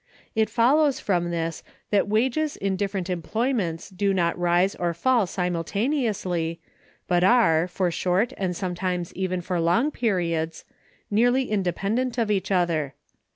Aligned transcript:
It 0.33 0.49
follows 0.49 0.99
from 0.99 1.29
this 1.29 1.61
that 1.91 2.07
wages 2.07 2.57
in 2.57 2.75
different 2.75 3.07
employments 3.07 3.91
do 3.91 4.15
not 4.15 4.35
rise 4.35 4.73
or 4.73 4.95
fall 4.95 5.27
simultaneously, 5.27 6.59
but 7.07 7.23
are, 7.23 7.67
for 7.67 7.91
short 7.91 8.33
and 8.35 8.55
sometimes 8.55 9.13
even 9.13 9.41
for 9.41 9.59
long 9.59 9.91
periods, 9.91 10.65
nearly 11.11 11.51
independent 11.51 12.17
of 12.17 12.29
one 12.29 12.41
another. 12.49 12.95